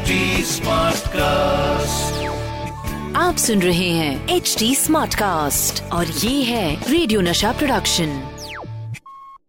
[0.00, 0.12] HD
[1.12, 2.28] cast
[3.16, 8.12] आप सुन रहे हैं एच डी स्मार्ट कास्ट और ये है radio Nasha production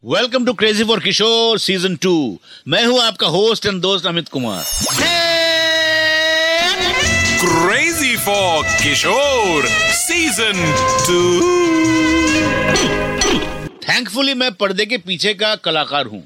[0.04, 2.14] welcome to crazy for Kishore season two
[2.68, 4.64] मैं हूँ आपका होस्ट एंड दोस्त Amit Kumar.
[7.44, 9.68] Crazy for Kishore
[10.02, 10.64] season
[11.08, 11.22] two
[13.88, 16.24] thankfully मैं पर्दे के पीछे का कलाकार हूँ।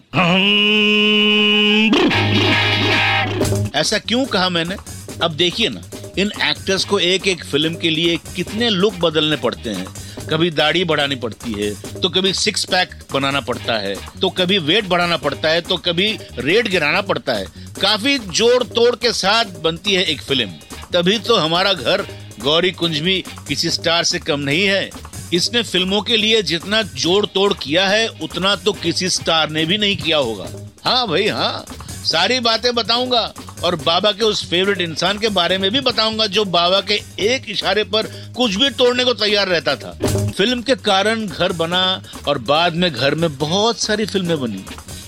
[3.76, 4.76] ऐसा क्यों कहा मैंने?
[5.24, 5.82] अब देखिए ना,
[6.18, 9.86] इन एक्टर्स को एक एक फ़िल्म के लिए कितने लुक बदलने पड़ते हैं।
[10.30, 14.88] कभी दाढ़ी बढ़ानी पड़ती है तो कभी सिक्स पैक बनाना पड़ता है तो कभी वेट
[14.90, 16.08] बढ़ाना पड़ता है तो कभी
[16.40, 17.46] रेट गिराना पड़ता है।
[17.82, 20.50] काफ़ी जोड़ तोड़ के साथ बनती है एक फ़िल्म
[20.94, 22.06] तभी तो हमारा घर
[22.42, 24.90] गौरी कुंज भी किसी स्टार से कम नहीं है।
[25.34, 29.78] इसने फ़िल्मों के लिए जितना जोड़ तोड़ किया है, उतना तो किसी स्टार ने भी
[29.78, 30.48] नहीं किया होगा।
[30.86, 31.66] हाँ भाई हाँ।
[32.06, 33.34] सारी बातें बताऊँगा।
[33.64, 37.50] और बाबा के उस फेवरेट इंसान के बारे में भी बताऊँगा, जो बाबा के एक
[37.50, 39.92] इशारे पर कुछ भी तोड़ने को तैयार रहता था।
[40.32, 44.64] फ़िल्म के कारण घर बना और बाद में घर में बहुत सारी फ़िल्में बनी।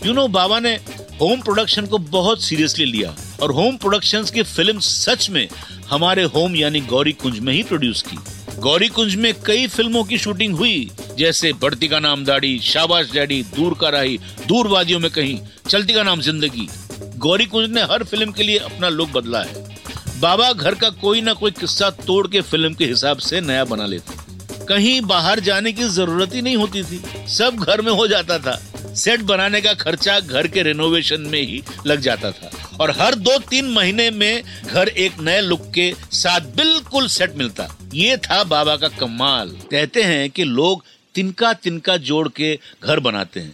[0.05, 0.73] यू नो बाबा ने
[1.21, 5.47] होम प्रोडक्शन को बहुत सीरियसली लिया और होम प्रोडक्शंस की फ़िल्म सच में
[5.89, 8.17] हमारे होम यानी गौरी कुंज में ही प्रोड्यूस की।
[8.59, 13.41] गौरी कुंज में कई फ़िल्मों की शूटिंग हुई, जैसे बढ़ती का नाम दाढ़ी, शाबाश डैडी,
[13.55, 14.17] दूर का राही
[14.47, 15.39] दूर वादियों में कहीं,
[15.69, 16.67] चलती का नाम ज़िंदगी।
[17.17, 19.53] गौरी कुंज ने हर फ़िल्म के लिए अपना लुक बदला है।
[20.19, 23.85] बाबा घर का कोई ना कोई किस्सा तोड़ के फ़िल्म के हिसाब से नया बना
[23.85, 28.37] लेते। कहीं बाहर जाने की ज़रूरत ही नहीं होती थी। सब घर में हो जाता
[28.39, 28.55] था।
[28.95, 33.37] सेट बनाने का खर्चा घर के रेनोवेशन में ही लग जाता था। और हर दो
[33.39, 38.75] तीन महीने में घर एक नए लुक के साथ बिल्कुल सेट मिलता। ये था बाबा
[38.75, 40.83] का कमाल। कहते हैं कि लोग
[41.15, 43.51] तिनका तिनका जोड़ के घर बनाते हैं।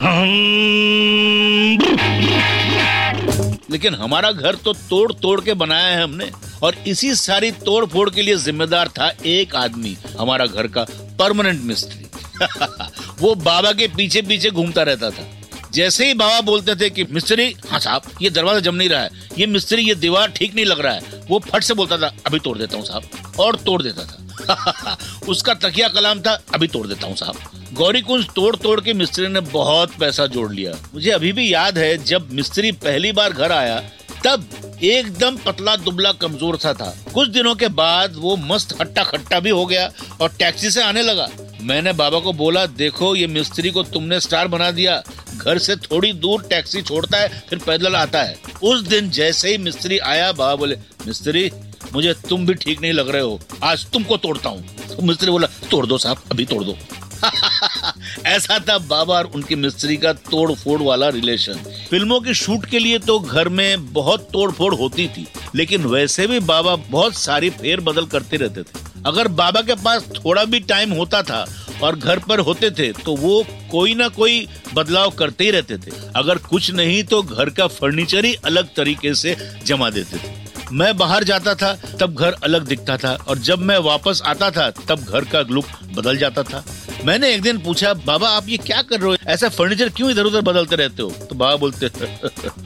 [3.74, 6.32] लेकिन हमारा घर तो तोड़ तोड़ के बनाया है हमने।
[6.64, 11.62] और इसी सारी तोड़ फोड़ के लिए जिम्मेदार था एक आदमी, हमारा घर का परमानेंट
[11.62, 12.08] मिस्त्री।
[13.20, 15.28] वो बाबा के पीछे पीछे घूमता रहता था।
[15.74, 19.10] जैसे ही बाबा बोलते थे कि, मिस्त्री हाँ साहब, ये दरवाज़ा जम नहीं रहा है।
[19.38, 22.40] ये मिस्त्री, ये दीवार ठीक नहीं लग रहा है। वो फट से बोलता था, अभी
[22.40, 23.04] तोड़ देता हूँ साहब।
[23.40, 24.23] और तोड़ देता था।
[25.30, 27.36] उसका तकिया कलाम था, अभी तोड़ देता हूँ साहब।
[27.74, 31.78] गौरी कुंज तोड़ तोड़ के मिस्त्री ने बहुत पैसा जोड़ लिया। मुझे अभी भी याद
[31.78, 33.84] है, जब मिस्त्री पहली बार घर आया,
[34.26, 34.46] तब
[34.84, 39.50] एकदम पतला दुबला कमज़ोर सा था। कुछ दिनों के बाद वो मस्त हट्टा खट्टा भी
[39.50, 41.28] हो गया और टैक्सी से आने लगा।
[41.62, 45.04] मैंने बाबा को बोला, देखो, ये मिस्त्री को तुमने स्टार बना दिया।
[45.38, 49.58] घर से थोड़ी दूर टैक्सी छोड़ता है, फिर पैदल आता है। उस दिन जैसे ही
[49.58, 50.76] मिस्त्री आया, बाबा बोले,
[51.08, 51.52] मिस्त्री
[51.94, 55.48] मुझे तुम भी ठीक नहीं लग रहे हो। आज तुमको तोड़ता हूँ। तो मिस्त्री बोला,
[55.72, 56.78] तोड़ दो साहब, अभी तोड़ दो।
[58.28, 61.60] ऐसा था बाबा और उनकी मिस्त्री का तोड़ फोड़ वाला रिलेशन
[61.90, 66.28] फ़िल्मों की शूट के लिए तो घर में बहुत तोड़ फोड़ होती थी, लेकिन वैसे
[66.28, 70.60] भी बाबा बहुत सारी फेर बदल करते रहते थे। अगर बाबा के पास थोड़ा भी
[70.62, 71.46] टाइम होता था
[71.84, 75.92] और घर पर होते थे तो वो कोई ना कोई बदलाव करते ही रहते थे।
[76.16, 80.43] अगर कुछ नहीं तो घर का फर्नीचर ही अलग तरीके से जमा देते थे।
[80.74, 84.70] मैं बाहर जाता था, तब घर अलग दिखता था और जब मैं वापस आता था,
[84.72, 86.64] तब घर का लुक बदल जाता था।
[87.06, 89.16] मैंने एक दिन पूछा, बाबा, आप ये क्या कर रहे हो?
[89.28, 91.10] ऐसा फर्नीचर क्यों इधर उधर बदलते रहते हो?
[91.30, 91.86] तो बाबा बोलते,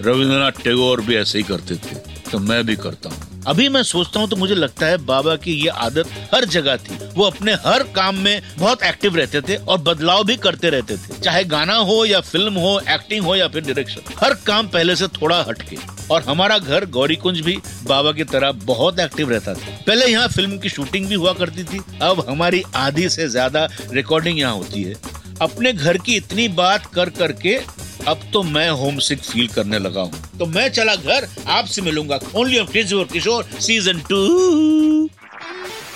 [0.01, 1.95] रविंद्रनाथ टैगोर भी ऐसे ही करते थे
[2.31, 5.51] तो मैं भी करता हूँ। अभी मैं सोचता हूँ तो मुझे लगता है बाबा की
[5.53, 9.77] ये आदत हर जगह थी। वो अपने हर काम में बहुत एक्टिव रहते थे और
[9.81, 13.63] बदलाव भी करते रहते थे। चाहे गाना हो या फ़िल्म हो एक्टिंग हो या फिर
[13.63, 15.77] डायरेक्शन हर काम पहले से थोड़ा हटके।
[16.11, 20.27] और हमारा घर गौरी कुंज भी बाबा की तरह बहुत एक्टिव रहता था। पहले यहाँ
[20.27, 24.83] फ़िल्म की शूटिंग भी हुआ करती थी, अब हमारी आधी से ज़्यादा रिकॉर्डिंग यहाँ होती
[24.83, 24.93] है।
[25.41, 27.59] अपने घर की इतनी बात कर करके
[28.07, 32.19] अब तो मैं होम सिक फील करने लगा हूँ। तो मैं चला घर आपसे मिलूँगा।
[32.35, 32.71] Only of
[33.13, 35.09] Kishore season two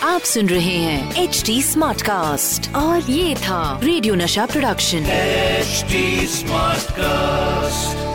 [0.04, 5.84] आप सुन रहे हैं एच डी स्मार्ट कास्ट और ये था radio Nasha production H
[6.30, 8.11] smart Smartcast.